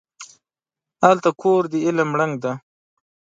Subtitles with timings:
[1.05, 2.53] هلته کور د علم ړنګ دی